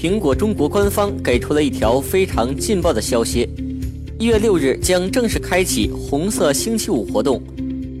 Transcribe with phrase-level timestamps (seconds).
[0.00, 3.46] 苹果中国官方给出了一条非常劲爆的消息：
[4.18, 7.38] 一月六日将正式开启红色星期五活动。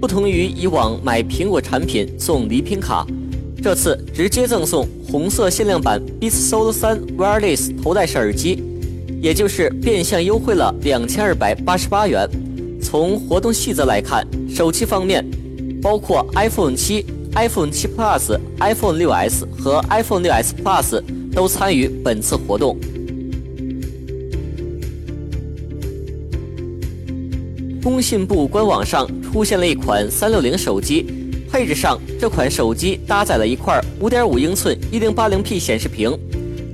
[0.00, 3.06] 不同于以往买苹果产品送礼品卡，
[3.62, 8.64] 这次直接赠送红色限量版 Beats Solo 3 Wireless 头戴式耳机。
[9.20, 12.26] 也就是变相优惠了两千二百八十八元。
[12.80, 15.22] 从活动细则来看，手机方面
[15.82, 17.04] 包括 iPhone 七、
[17.34, 21.02] iPhone 七 Plus、iPhone 六 S 和 iPhone 六 S Plus
[21.34, 22.76] 都参与本次活动。
[27.82, 31.06] 工信部官网上出现了一款三六零手机，
[31.50, 36.16] 配置上这款手机搭载了一块五点五英寸一零八零 P 显示屏。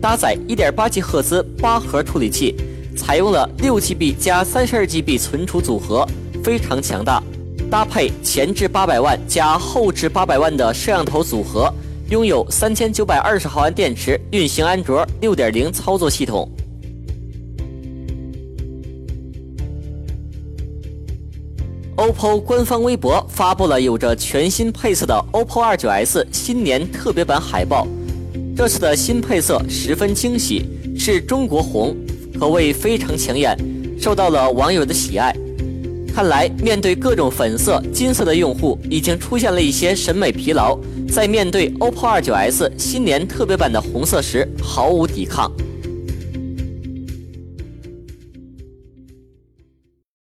[0.01, 2.55] 搭载 1.8G 赫兹八核处理器，
[2.97, 6.07] 采用了 6GB 加 32GB 存储组合，
[6.45, 7.23] 非常强大。
[7.71, 11.73] 搭配前置800万加后置800万的摄像头组合，
[12.09, 16.49] 拥有3920毫安电池，运行安卓6.0操作系统。
[21.97, 27.89] OPPO 官方微博发布了有着全新配色的 OPPO 29S 新年特别版海报。
[28.55, 30.65] 这次的新配色十分惊喜，
[30.97, 31.97] 是中国红，
[32.39, 33.59] 可谓非常抢眼，
[33.99, 35.35] 受到了网友的喜爱。
[36.17, 40.75] 看来，面对各种粉色、金色的用户，已经出现了一些审美疲劳，
[41.13, 45.53] 在面对 OPPO 二九 S 新年特别版的红色时毫无抵抗。